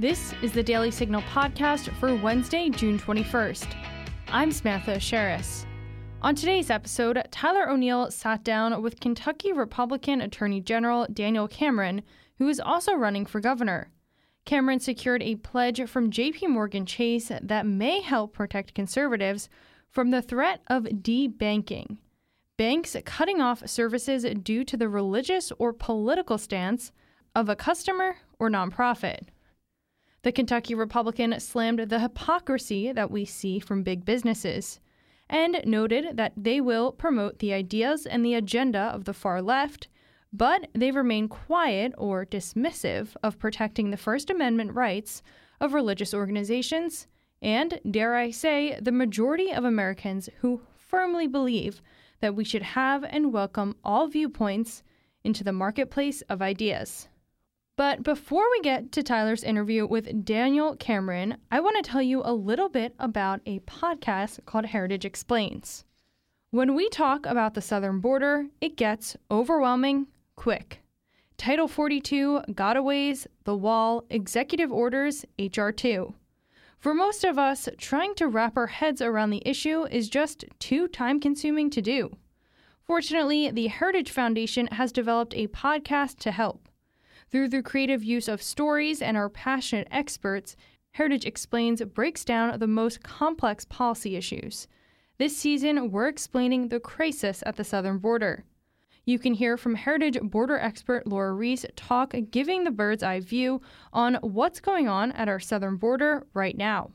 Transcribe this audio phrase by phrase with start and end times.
[0.00, 3.66] This is the Daily Signal podcast for Wednesday, June 21st.
[4.28, 5.66] I'm Samantha Aschieris.
[6.22, 12.00] On today's episode, Tyler O'Neill sat down with Kentucky Republican Attorney General Daniel Cameron,
[12.38, 13.90] who is also running for governor.
[14.46, 19.50] Cameron secured a pledge from JP Morgan Chase that may help protect conservatives
[19.90, 21.98] from the threat of debanking.
[22.56, 26.90] Banks cutting off services due to the religious or political stance
[27.36, 29.24] of a customer or nonprofit.
[30.22, 34.78] The Kentucky Republican slammed the hypocrisy that we see from big businesses
[35.30, 39.88] and noted that they will promote the ideas and the agenda of the far left,
[40.32, 45.22] but they remain quiet or dismissive of protecting the First Amendment rights
[45.58, 47.06] of religious organizations
[47.40, 51.80] and, dare I say, the majority of Americans who firmly believe
[52.20, 54.82] that we should have and welcome all viewpoints
[55.24, 57.08] into the marketplace of ideas.
[57.80, 62.20] But before we get to Tyler's interview with Daniel Cameron, I want to tell you
[62.22, 65.86] a little bit about a podcast called Heritage Explains.
[66.50, 70.82] When we talk about the southern border, it gets overwhelming quick.
[71.38, 76.12] Title 42, gotaways, the wall, executive orders, HR 2.
[76.76, 80.86] For most of us, trying to wrap our heads around the issue is just too
[80.86, 82.14] time consuming to do.
[82.86, 86.68] Fortunately, the Heritage Foundation has developed a podcast to help.
[87.30, 90.56] Through the creative use of stories and our passionate experts,
[90.92, 94.66] Heritage Explains breaks down the most complex policy issues.
[95.18, 98.44] This season, we're explaining the crisis at the southern border.
[99.04, 103.60] You can hear from Heritage border expert Lora Ries talk giving the bird's eye view
[103.92, 106.90] on what's going on at our southern border right now.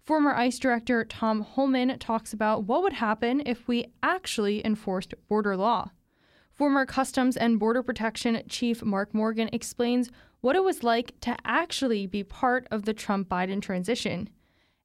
[0.00, 5.56] Former ICE Director Tom Homan talks about what would happen if we actually enforced border
[5.56, 5.90] law.
[6.56, 12.06] Former Customs and Border Protection Chief Mark Morgan explains what it was like to actually
[12.06, 14.30] be part of the Trump Biden transition.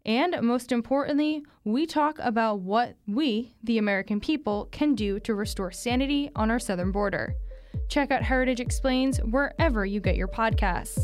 [0.06, 5.72] And most importantly, we talk about what we, the American people, can do to restore
[5.72, 7.36] sanity on our southern border.
[7.88, 11.00] Check out Heritage Explains wherever you get your podcasts.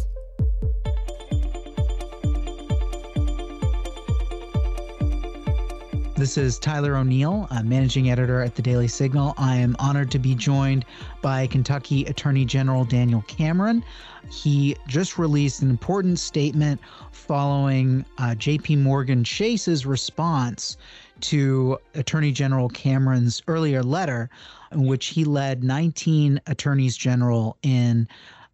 [6.18, 9.36] This is Tyler O'Neill, managing editor at the Daily Signal.
[9.38, 10.84] I am honored to be joined
[11.22, 13.84] by Kentucky Attorney General Daniel Cameron.
[14.32, 20.78] He just released an important statement following uh, JP Morgan Chase's response
[21.20, 24.28] to Attorney General Cameron's earlier letter,
[24.72, 28.08] in which he led 19 attorneys general in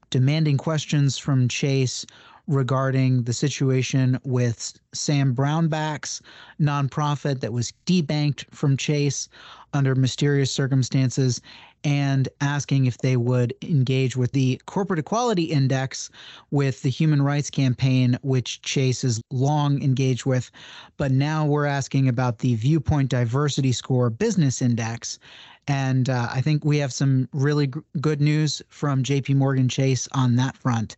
[0.10, 2.06] demanding questions from Chase
[2.48, 6.22] regarding the situation with Sam Brownback's
[6.60, 9.30] nonprofit that was debanked from Chase
[9.74, 11.42] under mysterious circumstances
[11.84, 16.10] and asking if they would engage with the Corporate Equality Index
[16.52, 20.50] with the Human Rights Campaign, which Chase has long engaged with.
[20.98, 25.20] But now we're asking about the Viewpoint Diversity Score Business Index.
[25.68, 30.08] And uh, I think we have some really g- good news from JP Morgan Chase
[30.14, 30.96] on that front.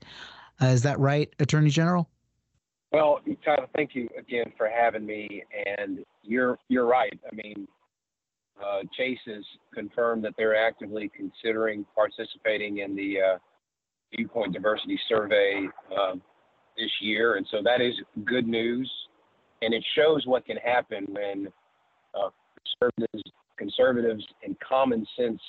[0.61, 2.09] Uh, is that right, Attorney General?
[2.91, 5.43] Well, Tyler, thank you again for having me.
[5.77, 7.17] And you're you're right.
[7.29, 7.67] I mean,
[8.63, 13.37] uh, Chase has confirmed that they're actively considering participating in the uh,
[14.15, 16.13] Viewpoint Diversity Survey uh,
[16.77, 18.89] this year, and so that is good news.
[19.61, 21.47] And it shows what can happen when
[22.13, 22.29] uh,
[22.79, 23.23] conservatives,
[23.57, 25.41] conservatives and common sense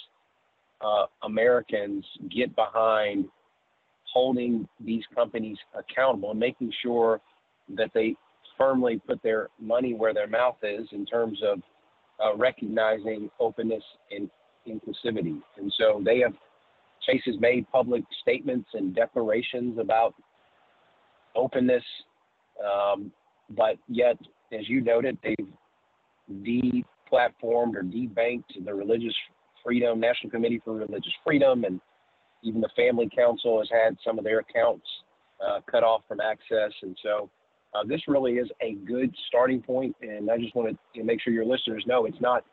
[0.80, 3.26] uh, Americans get behind
[4.12, 7.20] holding these companies accountable and making sure
[7.76, 8.14] that they
[8.56, 11.60] firmly put their money where their mouth is in terms of
[12.24, 14.30] uh, recognizing openness and
[14.66, 15.40] inclusivity.
[15.58, 16.32] And so they have,
[17.06, 20.14] Chase has made public statements and declarations about
[21.34, 21.84] openness,
[22.64, 23.12] um,
[23.50, 24.16] but yet,
[24.52, 25.46] as you noted, they've
[26.42, 29.14] deplatformed or debanked the Religious
[29.62, 31.80] Freedom National Committee for Religious Freedom and
[32.42, 34.86] even the Family Council has had some of their accounts
[35.46, 37.30] uh, cut off from access, and so
[37.74, 39.94] uh, this really is a good starting point.
[40.00, 42.44] And I just want to make sure your listeners know it's not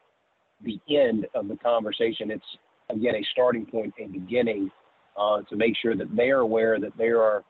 [0.63, 2.31] the end of the conversation.
[2.31, 2.45] It's
[2.89, 4.71] again a starting point, a beginning
[5.17, 7.43] uh, to make sure that they are aware that there are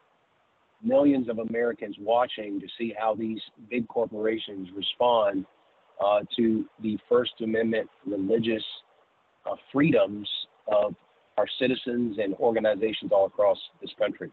[0.84, 3.40] millions of Americans watching to see how these
[3.70, 5.46] big corporations respond
[6.04, 8.64] uh, to the First Amendment religious
[9.50, 10.28] uh, freedoms
[10.68, 10.94] of
[11.38, 14.32] our citizens and organizations all across this country.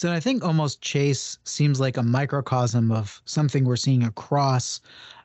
[0.00, 4.80] So I think almost Chase seems like a microcosm of something we're seeing across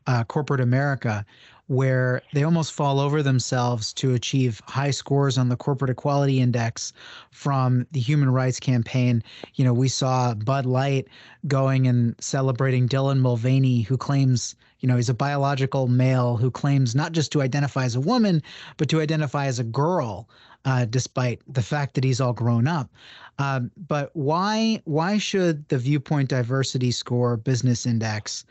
[0.05, 1.25] uh, corporate America,
[1.67, 6.93] where they almost fall over themselves to achieve high scores on the corporate equality index
[7.31, 9.23] from the human rights campaign.
[9.55, 11.07] You know, we saw Bud Light
[11.47, 16.95] going and celebrating Dylan Mulvaney, who claims, you know, he's a biological male who claims
[16.95, 18.41] not just to identify as a woman,
[18.77, 20.29] but to identify as a girl,
[20.65, 22.89] uh, despite the fact that he's all grown up.
[23.37, 28.45] Um, but why why should the viewpoint diversity score business index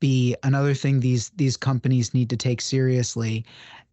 [0.00, 3.44] be another thing these these companies need to take seriously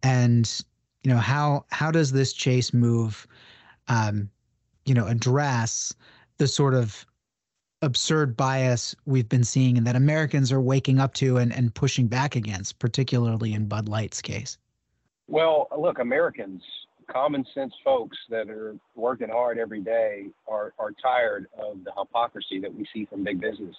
[0.02, 0.64] and
[1.04, 3.26] you know how how does this chase move
[3.88, 4.30] um,
[4.86, 5.94] you know address
[6.38, 7.06] the sort of
[7.82, 12.06] absurd bias we've been seeing and that Americans are waking up to and, and pushing
[12.06, 14.58] back against, particularly in Bud Light's case?
[15.28, 16.62] Well, look, Americans,
[17.10, 22.60] common sense folks that are working hard every day are, are tired of the hypocrisy
[22.60, 23.76] that we see from big business.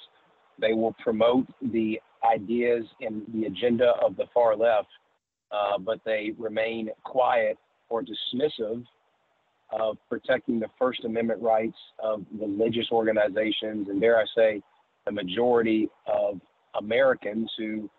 [0.59, 1.99] They will promote the
[2.29, 4.89] ideas and the agenda of the far left,
[5.51, 7.57] uh, but they remain quiet
[7.89, 8.85] or dismissive
[9.71, 14.61] of protecting the First Amendment rights of religious organizations, and dare I say,
[15.05, 16.39] the majority of
[16.77, 17.89] Americans who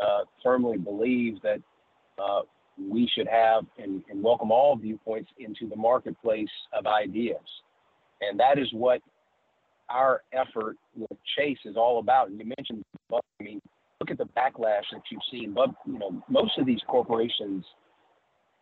[0.00, 1.60] uh, firmly believe that
[2.22, 2.42] uh,
[2.78, 7.38] we should have and, and, welcome all viewpoints into the marketplace of ideas.
[8.20, 9.00] And that is what
[9.88, 12.28] our effort with Chase is all about.
[12.28, 13.60] And you mentioned, I mean,
[14.00, 15.54] look at the backlash that you've seen.
[15.54, 17.64] But you know, most of these corporations,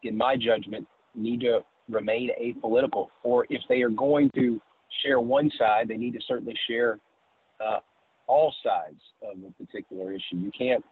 [0.02, 3.08] in my judgment, need to remain apolitical.
[3.22, 4.60] Or if they are going to
[5.02, 6.98] share one side, they need to certainly share
[7.64, 7.78] uh,
[8.26, 10.36] all sides of a particular issue.
[10.36, 10.84] You can't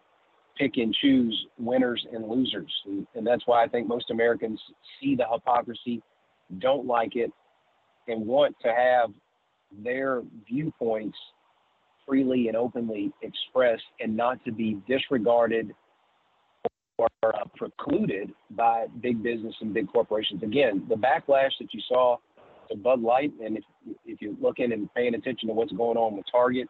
[0.57, 4.61] pick and choose winners and losers, and, and that's why I think most Americans
[5.01, 6.01] see the hypocrisy,
[6.59, 7.31] don't like it,
[8.07, 9.09] and want to have
[9.83, 11.17] their viewpoints
[12.07, 15.73] freely and openly expressed and not to be disregarded
[16.97, 20.43] or uh, precluded by big business and big corporations.
[20.43, 22.17] Again, the backlash that you saw
[22.69, 23.63] to Bud Light, and if
[24.05, 26.67] if you're looking and paying attention to what's going on with Target,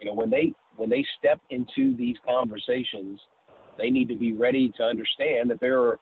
[0.00, 3.20] you know when they when they step into these conversations,
[3.78, 5.98] they need to be ready to understand that there are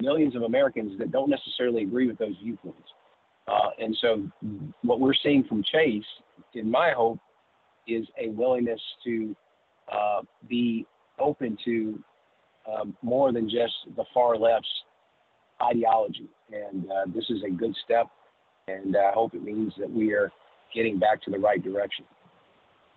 [0.00, 2.88] millions of Americans that don't necessarily agree with those viewpoints.
[3.46, 4.28] Uh, and so,
[4.82, 6.04] what we're seeing from Chase,
[6.54, 7.18] in my hope,
[7.86, 9.34] is a willingness to
[9.90, 10.86] uh, be
[11.18, 11.98] open to
[12.72, 14.68] um, more than just the far left's
[15.62, 16.28] ideology.
[16.52, 18.06] And uh, this is a good step,
[18.68, 20.30] and I hope it means that we are
[20.74, 22.04] getting back to the right direction.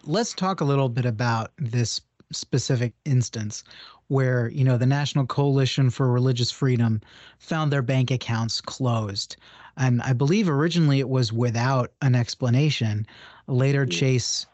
[0.03, 2.01] Let's talk a little bit about this
[2.31, 3.63] specific instance
[4.07, 7.01] where you know the National Coalition for Religious Freedom
[7.39, 9.37] found their bank accounts closed.
[9.77, 13.07] And I believe originally it was without an explanation.
[13.47, 13.91] Later, mm-hmm.
[13.91, 14.45] Chase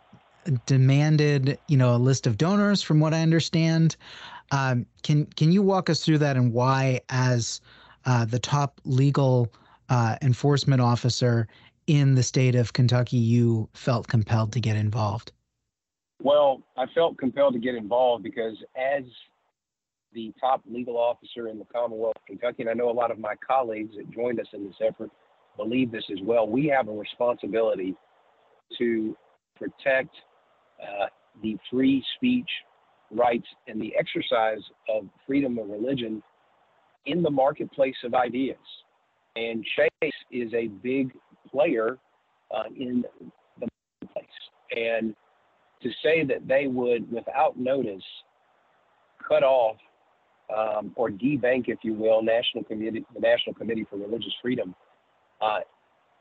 [0.66, 3.96] demanded, you know, a list of donors, from what I understand.
[4.52, 7.62] Um, can can you walk us through that and why, as
[8.06, 9.52] uh, the top legal
[9.90, 11.48] uh, enforcement officer
[11.88, 15.32] in the state of Kentucky, you felt compelled to get involved?
[16.22, 19.04] Well, I felt compelled to get involved because as
[20.14, 23.20] the top legal officer in the Commonwealth of Kentucky, and I know a lot of
[23.20, 25.12] my colleagues that joined us in this effort
[25.58, 26.48] believe this as well.
[26.48, 27.96] We have a responsibility
[28.78, 29.16] to
[29.56, 30.16] protect
[30.82, 31.08] uh,
[31.42, 32.50] the free speech
[33.12, 36.22] rights and the exercise of freedom of religion
[37.06, 38.58] in the marketplace of ideas.
[39.36, 41.14] And Chase is a big
[41.50, 41.98] player
[42.56, 43.06] uh, in
[43.60, 43.68] the
[44.02, 44.26] marketplace.
[44.76, 45.16] And
[45.82, 48.04] to say that they would, without notice,
[49.28, 49.78] cut off
[50.56, 54.74] um, or debank, if you will, National Committee, the National Committee for Religious Freedom,
[55.42, 55.60] uh,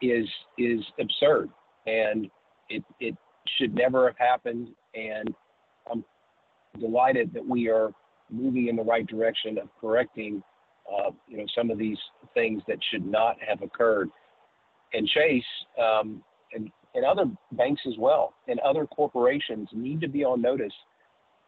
[0.02, 1.48] is is absurd,
[1.86, 2.28] and
[2.68, 3.16] it it
[3.56, 4.68] should never have happened.
[4.94, 5.34] And
[5.90, 6.04] I'm
[6.78, 7.90] delighted that we are
[8.30, 10.42] moving in the right direction of correcting,
[10.92, 11.98] uh, you know, some of these
[12.34, 14.10] things that should not have occurred.
[14.92, 15.44] And Chase
[15.80, 20.72] um, and and other banks as well, and other corporations need to be on notice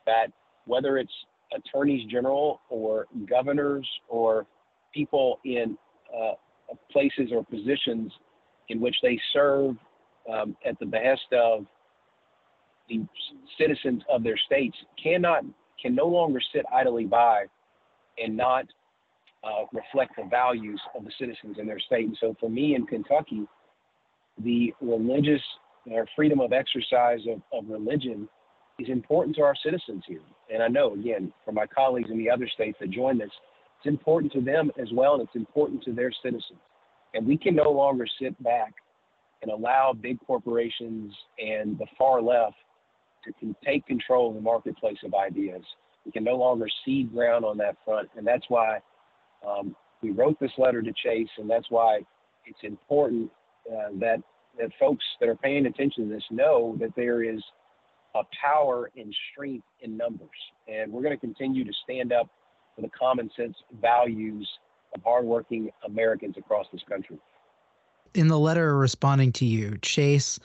[0.05, 0.27] that
[0.67, 1.13] whether it's
[1.57, 4.47] attorneys general or governors or
[4.93, 5.79] people in
[6.15, 6.33] uh,
[6.91, 8.13] places or positions
[8.69, 9.77] in which they serve
[10.31, 11.65] um, at the behest of
[12.89, 13.07] the
[13.59, 15.45] citizens of their states cannot
[15.81, 17.45] can no longer sit idly by
[18.23, 18.65] and not
[19.45, 22.07] uh, reflect the values of the citizens in their state.
[22.07, 23.47] And so, for me in Kentucky,
[24.43, 25.43] the religious
[25.87, 28.29] or freedom of exercise of, of religion
[28.79, 30.21] is important to our citizens here.
[30.53, 33.31] And I know, again, for my colleagues in the other states that join this,
[33.79, 36.59] it's important to them as well, and it's important to their citizens.
[37.15, 38.75] And we can no longer sit back
[39.43, 42.57] and allow big corporations and the far left
[43.29, 45.63] to can take control of the marketplace of ideas.
[46.05, 48.79] We can no longer cede ground on that front, and that's why
[49.47, 52.01] um, we wrote this letter to Chase, and that's why
[52.47, 53.31] it's important
[53.71, 54.23] uh, that
[54.59, 57.41] that folks that are paying attention to this know that there is
[58.15, 60.29] a power and strength in numbers,
[60.67, 62.29] and we're going to continue to stand up
[62.75, 64.49] for the common sense values
[64.95, 67.19] of hardworking Americans across this country.
[68.15, 70.41] In the letter responding to you, Chase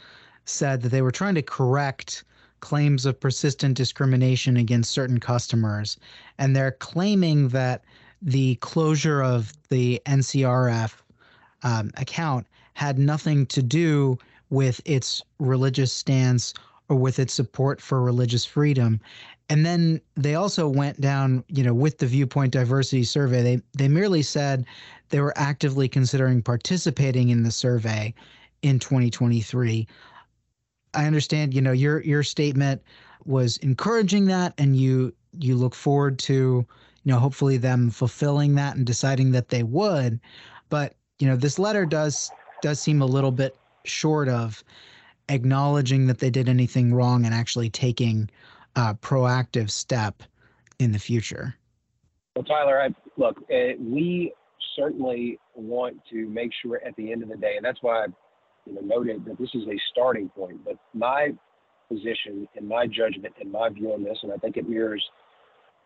[0.46, 2.24] said that they were trying to correct
[2.64, 5.98] claims of persistent discrimination against certain customers,
[6.38, 7.84] and they're claiming that
[8.22, 10.94] the closure of the NCRF
[11.64, 14.18] um, account had nothing to do
[14.50, 16.54] with its religious stance
[16.88, 19.02] or with its support for religious freedom.
[19.50, 23.44] And then they also went down, you know, with the viewpoint diversity survey.
[23.44, 24.66] They they merely said
[25.10, 28.14] they were actively considering participating in the survey
[28.62, 29.86] in 2023.
[30.94, 32.82] I understand, you know, your your statement
[33.26, 36.66] was encouraging that and you you look forward to, you
[37.12, 40.20] know, hopefully them fulfilling that and deciding that they would.
[40.70, 42.32] But, you know, this letter does
[42.62, 44.64] does seem a little bit short of
[45.30, 48.30] acknowledging that they did anything wrong and actually taking
[48.76, 50.24] a proactive step
[50.80, 51.56] in the future.
[52.36, 54.34] Well, Tyler, I, look, uh, we
[54.76, 58.08] certainly want to make sure at the end of the day, and that's why
[58.66, 60.64] you know, noted that this is a starting point.
[60.64, 61.32] But my
[61.90, 65.04] position and my judgment and my view on this, and I think it mirrors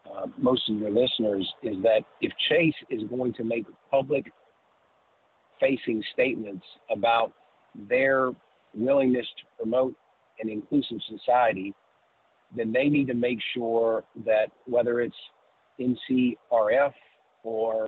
[0.05, 4.31] uh, most of your listeners, is that if Chase is going to make public
[5.59, 7.33] facing statements about
[7.89, 8.31] their
[8.73, 9.95] willingness to promote
[10.39, 11.73] an inclusive society,
[12.55, 15.15] then they need to make sure that whether it's
[15.79, 16.93] NCRF
[17.43, 17.87] or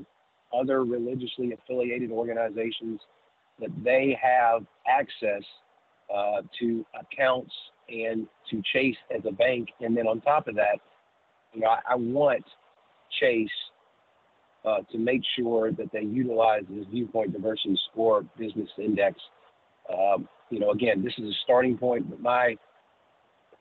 [0.53, 2.99] other religiously affiliated organizations,
[3.59, 5.43] that they have access
[6.13, 7.53] uh, to accounts
[7.89, 9.69] and to Chase as a bank.
[9.81, 10.79] And then on top of that,
[11.53, 12.43] you know, I, I want
[13.19, 13.49] Chase
[14.65, 19.19] uh, to make sure that they utilize this viewpoint diversity score business index.
[19.91, 22.55] Um, you know, again, this is a starting point, but my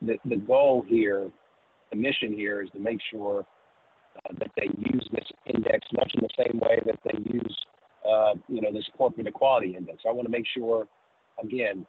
[0.03, 1.29] the, the goal here,
[1.91, 3.45] the mission here is to make sure
[4.17, 7.58] uh, that they use this index much in the same way that they use,
[8.19, 10.03] uh, you know, this corporate equality index.
[10.09, 10.87] I want to make sure,
[11.43, 11.87] again,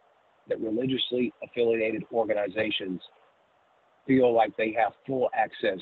[0.47, 3.01] that religiously affiliated organizations
[4.07, 5.79] feel like they have full access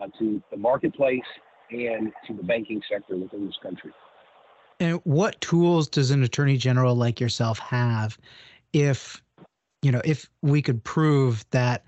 [0.00, 1.20] uh, to the marketplace
[1.70, 3.92] and to the banking sector within this country.
[4.80, 8.18] And what tools does an attorney general like yourself have
[8.72, 9.22] if
[9.82, 11.84] you know if we could prove that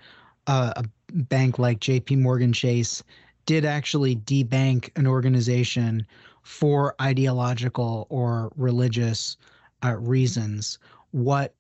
[0.47, 3.03] uh, a bank like JP Morgan Chase
[3.47, 6.07] did actually debank an organization
[6.43, 9.37] for ideological or religious
[9.85, 10.79] uh, reasons
[11.11, 11.55] what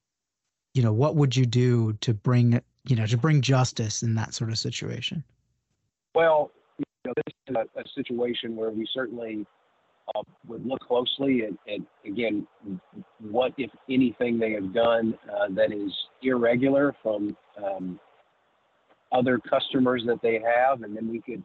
[0.74, 4.34] you know what would you do to bring you know to bring justice in that
[4.34, 5.22] sort of situation?
[6.14, 9.46] Well you know, this is a, a situation where we certainly
[10.14, 12.46] uh, would look closely at, at, again,
[13.20, 18.00] what, if anything, they have done uh, that is irregular from um,
[19.12, 21.44] other customers that they have, and then we could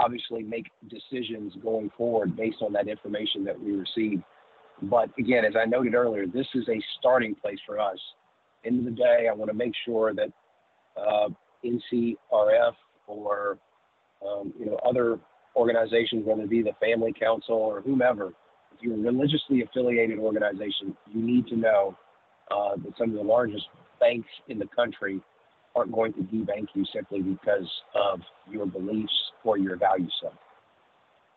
[0.00, 4.22] obviously make decisions going forward based on that information that we receive.
[4.82, 7.98] But again, as I noted earlier, this is a starting place for us.
[8.64, 10.32] End of the day, I want to make sure that
[10.96, 11.28] uh,
[11.64, 12.72] NCRF
[13.06, 13.58] or
[14.26, 15.18] um, you know, other
[15.56, 18.28] organizations, whether it be the Family Council or whomever,
[18.74, 21.96] if you're a religiously affiliated organization, you need to know
[22.50, 23.66] uh, that some of the largest
[23.98, 25.20] banks in the country
[25.80, 28.20] aren't going to debank you simply because of
[28.50, 29.12] your beliefs
[29.44, 30.32] or your value set.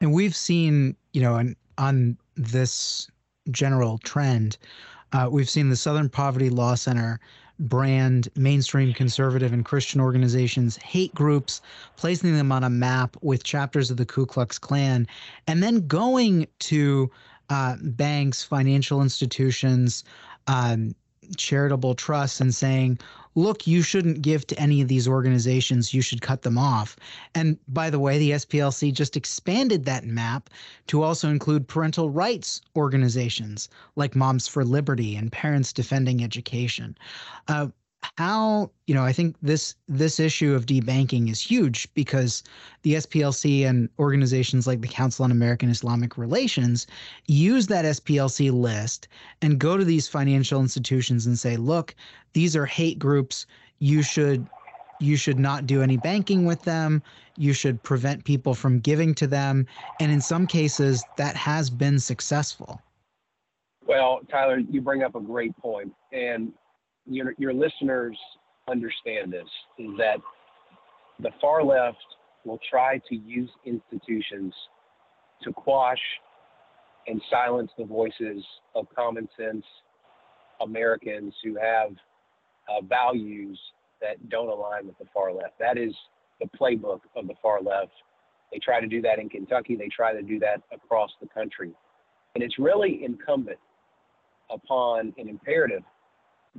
[0.02, 3.10] And we've seen, you know, on, on this
[3.52, 4.58] general trend,
[5.14, 7.22] uh, we've seen the Southern Poverty Law Center
[7.60, 11.62] brand mainstream conservative and Christian organizations, hate groups,
[11.96, 15.08] placing them on a map with chapters of the Ku Klux Klan,
[15.48, 17.10] and then going to
[17.50, 20.04] uh, banks, financial institutions,
[20.48, 20.94] um,
[21.38, 23.00] charitable trusts, and saying,
[23.36, 26.96] look, you shouldn't give to any of these organizations, you should cut them off.
[27.34, 30.50] And by the way, the SPLC just expanded that map
[30.88, 36.98] to also include parental rights organizations like Moms for Liberty and Parents Defending Education.
[37.48, 37.68] Uh,
[38.18, 42.44] how you know i think this this issue of debanking is huge because
[42.82, 46.86] the splc and organizations like the council on american islamic relations
[47.28, 49.08] use that splc list
[49.42, 51.96] and go to these financial institutions and say look
[52.34, 53.46] these are hate groups.
[53.80, 54.48] You should
[55.00, 57.02] you should not do any banking with them.
[57.36, 59.66] You should prevent people from giving to them.
[60.00, 62.80] And in some cases that has been successful.
[63.86, 66.54] Well, Tyler, you bring up a great point, and
[67.06, 68.18] your your listeners
[68.70, 70.18] understand this: is that
[71.20, 71.98] the far left
[72.46, 74.54] will try to use institutions
[75.44, 76.00] to quash
[77.08, 78.44] and silence the voices
[78.76, 79.66] of common sense
[80.62, 81.90] Americans who have
[82.70, 83.60] uh, values
[84.02, 85.60] that don't align with the far left.
[85.60, 85.94] That is
[86.40, 87.92] the playbook of the far left.
[88.52, 89.76] They try to do that in Kentucky.
[89.76, 91.72] They try to do that across the country.
[92.36, 93.60] And it's really incumbent
[94.50, 95.84] upon an imperative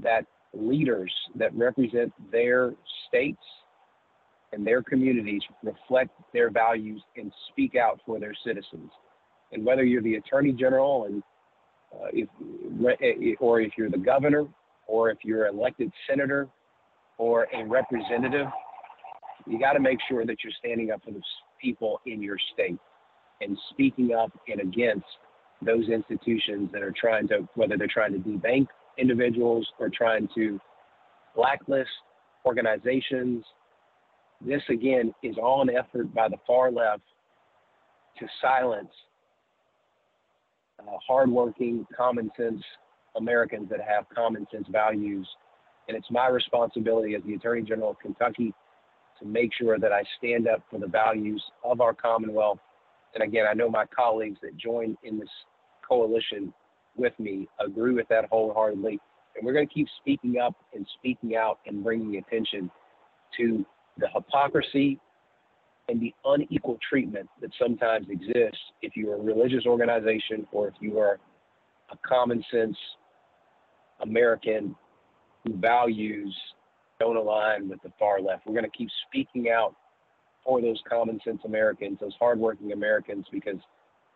[0.03, 2.73] that leaders that represent their
[3.09, 3.43] states
[4.53, 8.91] and their communities reflect their values and speak out for their citizens.
[9.53, 11.23] And whether you're the attorney general and
[11.93, 12.29] uh, if,
[13.41, 14.47] or if you're the governor,
[14.87, 16.49] or if you're an elected senator
[17.19, 18.47] or a representative,
[19.47, 21.23] you got to make sure that you're standing up for the
[21.61, 22.79] people in your state
[23.41, 25.07] and speaking up and against
[25.63, 28.67] those institutions that are trying to, whether they're trying to debank
[28.99, 30.61] individuals are trying to
[31.35, 31.91] blacklist
[32.45, 33.45] organizations.
[34.41, 37.03] This again is all an effort by the far left
[38.19, 38.91] to silence
[40.81, 42.63] uh, hardworking, common sense
[43.17, 45.29] Americans that have common sense values.
[45.89, 48.53] And it's my responsibility as the Attorney General of Kentucky
[49.21, 52.59] to make sure that I stand up for the values of our Commonwealth.
[53.15, 55.29] And again, I know my colleagues that join in this
[55.89, 56.53] coalition
[56.97, 59.01] with me agree with that wholeheartedly.
[59.37, 62.71] And we're going to keep speaking up and speaking out and bringing attention
[63.39, 63.65] to
[63.99, 65.01] the hypocrisy
[65.89, 70.75] and the unequal treatment that sometimes exists if you are a religious organization or if
[70.81, 71.19] you are
[71.91, 72.77] a common sense
[74.01, 74.75] American
[75.45, 76.35] who values
[77.01, 78.47] don't align with the far left.
[78.47, 79.75] We're going to keep speaking out
[80.45, 83.59] for those common sense Americans, those hardworking Americans, because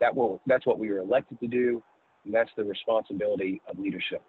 [0.01, 1.83] that will that's what we were elected to do,
[2.29, 4.23] and that's the responsibility of leadership.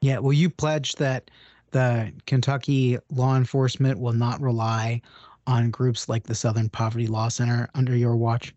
[0.00, 1.30] Yeah, well, you pledged that
[1.72, 5.02] the Kentucky law enforcement will not rely
[5.46, 8.54] on groups like the Southern Poverty Law Center under your watch?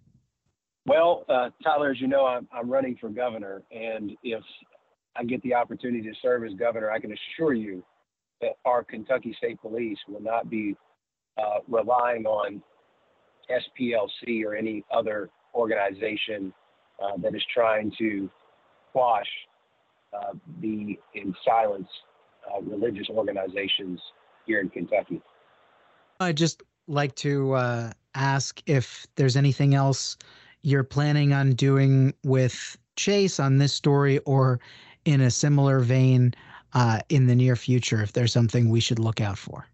[0.86, 4.42] Well, uh, Tyler, as you know, I'm, I'm running for governor, and if
[5.16, 7.84] I get the opportunity to serve as governor, I can assure you
[8.40, 10.76] that our Kentucky State Police will not be
[11.38, 12.64] uh, relying on
[13.50, 16.54] SPLC or any other organization
[17.02, 18.30] uh, that is trying to
[18.92, 19.28] quash
[20.14, 21.88] uh, the in silence
[22.50, 24.00] uh, religious organizations
[24.46, 25.22] here in Kentucky.
[26.20, 30.18] I just like to uh, ask if there's anything else
[30.64, 34.60] you're planning on doing with Chase on this story or
[35.06, 36.34] in a similar vein
[36.74, 39.66] uh, in the near future, if there's something we should look out for.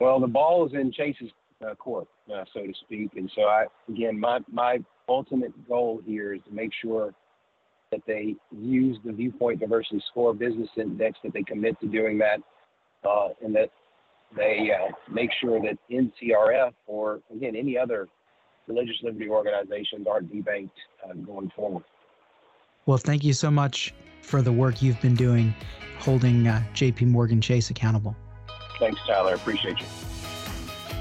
[0.00, 1.30] Well, the ball is in Chase's
[1.66, 3.10] uh, court, uh, so to speak.
[3.16, 7.12] And so, I again, my, my ultimate goal here is to make sure
[7.90, 12.40] that they use the Viewpoint Diversity Score Business Index, that they commit to doing that,
[13.08, 13.70] uh, and that
[14.36, 18.08] they uh, make sure that NCRF or again any other
[18.66, 20.70] religious liberty organizations aren't debanked
[21.04, 21.84] uh, going forward.
[22.86, 25.54] Well, thank you so much for the work you've been doing,
[25.98, 27.06] holding uh, J.P.
[27.06, 28.14] Morgan Chase accountable.
[28.78, 29.34] Thanks, Tyler.
[29.34, 29.86] Appreciate you.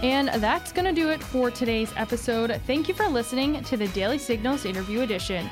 [0.04, 2.62] And that's going to do it for today's episode.
[2.68, 5.50] Thank you for listening to the Daily Signals interview edition.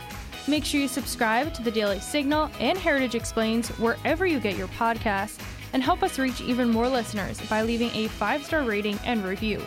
[0.48, 4.68] Make sure you subscribe to the Daily Signal and Heritage Explains wherever you get your
[4.70, 5.40] podcasts
[5.74, 9.62] and help us reach even more listeners by leaving a five star rating and review.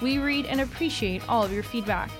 [0.00, 2.10] We read and appreciate all of your feedback.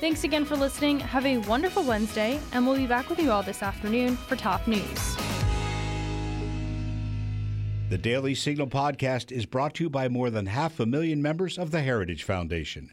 [0.00, 1.00] Thanks again for listening.
[1.00, 4.66] Have a wonderful Wednesday, and we'll be back with you all this afternoon for top
[4.68, 5.16] news.
[7.88, 11.58] The Daily Signal podcast is brought to you by more than half a million members
[11.58, 12.92] of the Heritage Foundation.